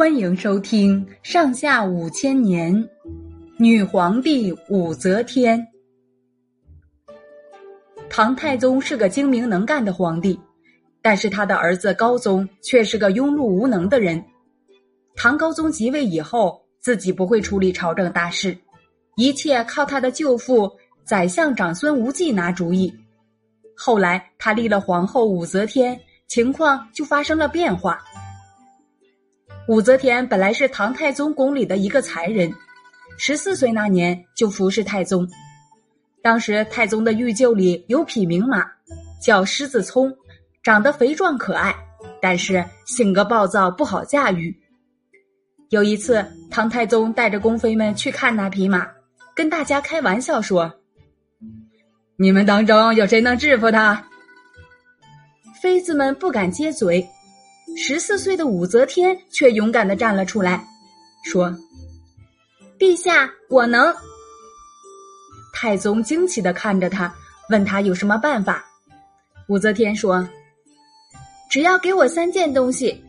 [0.00, 2.74] 欢迎收听《上下五千年》，
[3.58, 5.62] 女皇帝武则天。
[8.08, 10.40] 唐太宗是个精明能干的皇帝，
[11.02, 14.24] 但是他的儿子高宗却是个庸碌无能的人。
[15.16, 18.56] 唐高宗即位以后，自己不会处理朝政大事，
[19.16, 20.72] 一切靠他的舅父
[21.04, 22.90] 宰相长孙无忌拿主意。
[23.76, 28.02] 后来他立了皇后武则天，情况就发生了变化。
[29.68, 32.52] 武则天本来是唐太宗宫里的一个才人，
[33.18, 35.28] 十四岁那年就服侍太宗。
[36.22, 38.64] 当时太宗的御厩里有匹名马，
[39.22, 40.12] 叫狮子聪，
[40.62, 41.74] 长得肥壮可爱，
[42.20, 44.54] 但是性格暴躁，不好驾驭。
[45.68, 48.88] 有一次，唐太宗带着宫妃们去看那匹马，
[49.36, 50.70] 跟大家开玩笑说
[52.18, 54.04] ：“你们当中有谁能制服他？”
[55.62, 57.06] 妃子们不敢接嘴。
[57.76, 60.62] 十四岁的武则天却勇敢的站了出来，
[61.24, 61.54] 说
[62.78, 63.94] ：“陛下，我能。”
[65.54, 67.12] 太宗惊奇的看着他，
[67.48, 68.64] 问他有什么办法。
[69.48, 70.26] 武则天说
[71.50, 73.02] ：“只要给我三件东西，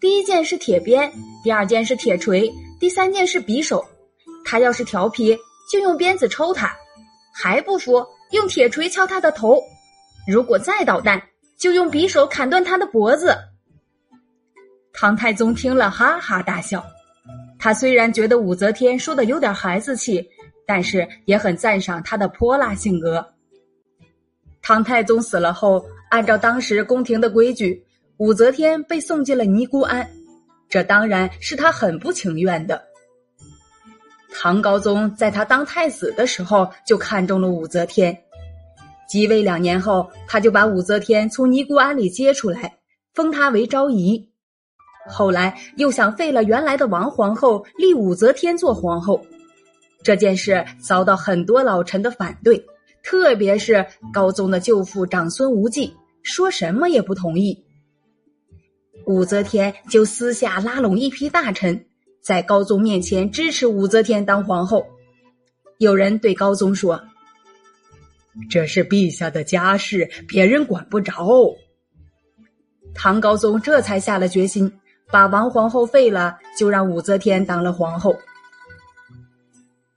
[0.00, 1.10] 第一件是铁鞭，
[1.42, 2.50] 第二件是铁锤，
[2.80, 3.84] 第三件是匕首。
[4.44, 5.36] 他要是调皮，
[5.70, 6.68] 就用鞭子抽他；
[7.32, 9.58] 还不服，用铁锤敲他的头；
[10.26, 11.22] 如果再捣蛋，
[11.58, 13.36] 就用匕首砍断他的脖子。”
[14.96, 16.82] 唐太宗听了，哈哈大笑。
[17.58, 20.24] 他虽然觉得武则天说的有点孩子气，
[20.64, 23.26] 但是也很赞赏她的泼辣性格。
[24.62, 27.84] 唐太宗死了后，按照当时宫廷的规矩，
[28.18, 30.08] 武则天被送进了尼姑庵，
[30.68, 32.80] 这当然是他很不情愿的。
[34.32, 38.16] 唐高宗在他当太子的时候就看中了武则天，
[39.08, 42.76] 即位两年后，他就把武则天从尼姑庵里接出来，
[43.12, 44.30] 封她为昭仪。
[45.08, 49.24] 后来又想废了原来的王皇后，立武则天做皇后，
[50.02, 52.64] 这件事遭到很多老臣的反对，
[53.02, 57.64] 特别是高宗的舅父长孙无忌，说什么也不同意。
[59.06, 61.84] 武则天就私下拉拢一批大臣，
[62.22, 64.86] 在高宗面前支持武则天当皇后。
[65.78, 67.02] 有人对高宗说
[68.48, 71.54] ：“这是陛下的家事，别人管不着。”
[72.94, 74.72] 唐高宗这才下了决心。
[75.14, 78.16] 把王皇后废了，就让武则天当了皇后。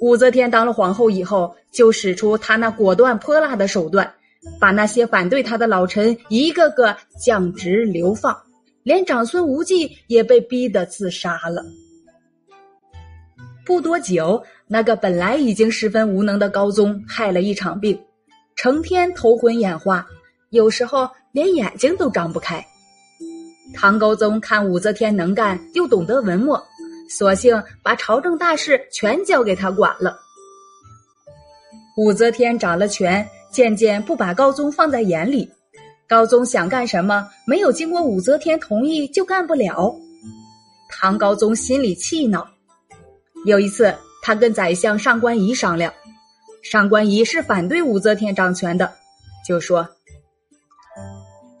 [0.00, 4.14] 武则天当了皇后以后，就使出她那果断泼辣的手段，
[4.60, 8.40] 把那些反对她的老臣一个个降职流放，
[8.84, 11.64] 连长孙无忌也被逼得自杀了。
[13.66, 18.00] 不多久，那个本来已经十分无能的高宗害了一场病，
[18.54, 20.06] 成天头昏眼花，
[20.50, 22.64] 有时候连眼睛都张不开。
[23.74, 26.62] 唐高宗看武则天能干又懂得文墨，
[27.08, 30.18] 索性把朝政大事全交给他管了。
[31.96, 35.50] 武则天掌了权，渐渐不把高宗放在眼里。
[36.08, 39.94] 高宗想干什么，没有经过武则天同意就干不了。
[40.88, 42.46] 唐高宗心里气恼。
[43.46, 45.92] 有一次，他跟宰相上官仪商量，
[46.62, 48.92] 上官仪是反对武则天掌权的，
[49.46, 49.88] 就说。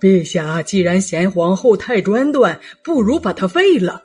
[0.00, 4.02] 陛下既然嫌皇后太专断，不如把她废了。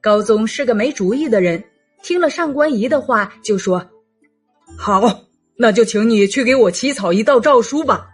[0.00, 1.62] 高宗是个没主意的人，
[2.02, 3.84] 听了上官仪的话，就说
[4.78, 5.24] ：“好，
[5.56, 8.08] 那就请你去给我起草一道诏书吧。”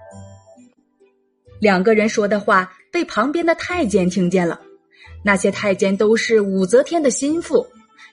[1.60, 4.60] 两个人说的话被旁边的太监听见了，
[5.22, 7.64] 那些太监都是武则天的心腹，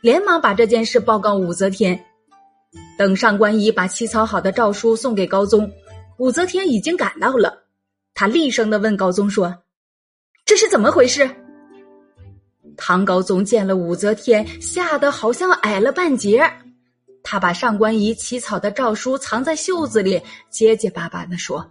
[0.01, 2.00] 连忙把这件事报告武则天。
[2.97, 5.72] 等上官仪把起草好的诏书送给高宗，
[6.18, 7.57] 武则天已经赶到了。
[8.19, 9.56] 他厉声的问高宗说
[10.44, 11.30] ：“这是怎么回事？”
[12.75, 16.44] 唐高宗见了武则天，吓得好像矮了半截。
[17.24, 21.66] 他把上官仪起草的诏书藏在袖子里，结结巴巴的说：“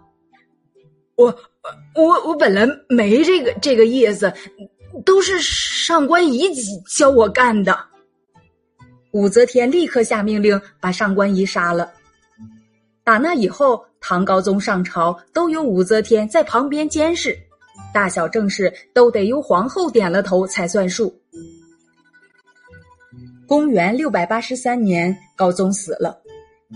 [1.13, 1.27] 我
[1.93, 4.33] 我我本来没这个这个意思，
[5.05, 6.49] 都是上官仪
[6.97, 7.77] 教我干的。”
[9.13, 11.93] 武则天立刻下命令把上官仪杀了。
[13.09, 17.35] 打那以后，唐高宗上朝都有武则天在旁边监视，
[17.91, 21.11] 大小政事都得由皇后点了头才算数。
[23.47, 26.15] 公元六百八十三年，高宗死了，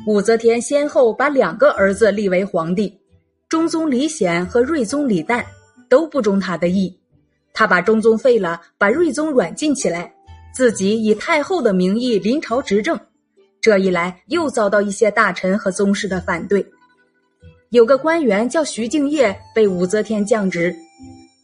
[0.08, 3.00] 武则天先后把两个儿子立为皇帝，
[3.48, 5.46] 中宗李显和睿宗李旦
[5.88, 6.92] 都不中他的意，
[7.54, 10.12] 他把中宗废了，把睿宗软禁起来，
[10.52, 13.00] 自己以太后的名义临朝执政。
[13.64, 16.66] 这一来，又遭到一些大臣和宗室的反对。
[17.70, 20.76] 有个官员叫徐敬业，被武则天降职。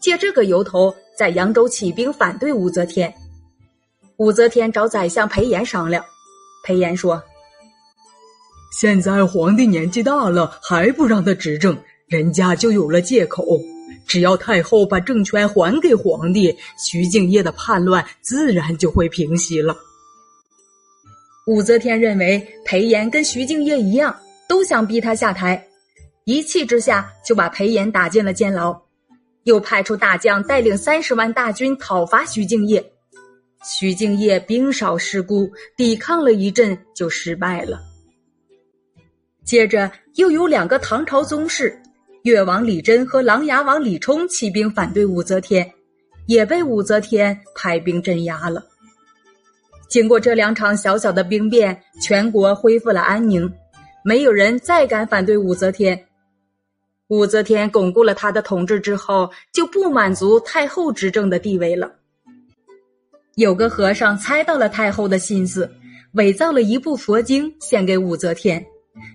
[0.02, 3.14] 借这个由头在扬州起兵反对武则天。
[4.18, 6.04] 武则天找宰相裴炎商量，
[6.66, 7.24] 裴炎说
[8.78, 11.78] ：“现在皇帝年纪大了，还不让他执政，
[12.08, 13.58] 人家就有了借口。
[14.06, 19.74] 只要太后把政权还给皇帝，徐敬业的叛乱自然就会平息了。”
[21.50, 24.16] 武则天认为裴炎跟徐敬业一样，
[24.48, 25.60] 都想逼他下台，
[26.26, 28.80] 一气之下就把裴炎打进了监牢，
[29.46, 32.86] 又派出大将带领三十万大军讨伐徐敬业。
[33.66, 37.82] 徐敬业兵少势孤，抵抗了一阵就失败了。
[39.44, 41.76] 接着又有两个唐朝宗室，
[42.22, 45.68] 越王李贞和琅琊王李冲起兵反对武则天，
[46.28, 48.64] 也被武则天派兵镇压了。
[49.90, 53.52] 经过这两场小小的兵变，全国恢复了安宁，
[54.04, 56.00] 没有人再敢反对武则天。
[57.08, 61.92] 武则天巩固了她的统治之后，就不满足太后执政的地位了。
[63.36, 65.68] 有个和尚猜到了太后的心思，
[66.14, 68.64] 伪造了一部佛经献给武则天。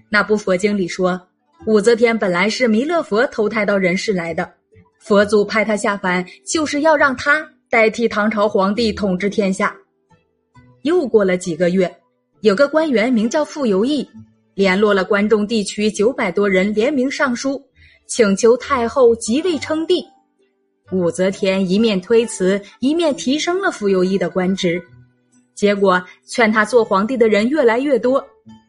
[0.09, 1.21] 那部佛经里说，
[1.67, 4.53] 武则天本来是弥勒佛投胎到人世来的，
[4.99, 9.73] 佛祖派他下凡，就是要让他代替唐朝皇帝统治天下。
[10.84, 11.90] 又过了几个月，
[12.42, 14.06] 有个官员名叫傅游义，
[14.54, 17.60] 联络了关中地区九百多人，联名上书，
[18.06, 20.04] 请求太后即位称帝。
[20.92, 24.81] 武则天一面推辞，一面提升了傅游义的官职。
[25.54, 28.22] 结果劝他做皇帝的人越来越多。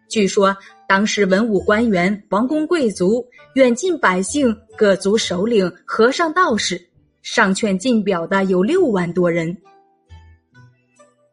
[0.07, 0.56] 据说
[0.88, 3.25] 当时文武官员、王公贵族、
[3.56, 6.79] 远近百姓、各族首领、和尚道士，
[7.23, 9.56] 上劝进表的有六万多人。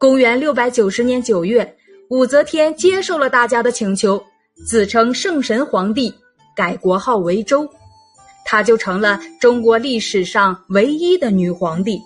[0.03, 1.77] 公元六百九十年九月，
[2.09, 4.21] 武则天接受了大家的请求，
[4.67, 6.13] 自称圣神皇帝，
[6.53, 7.65] 改国号为周，
[8.43, 11.97] 她就成了中国历史上唯一的女皇帝。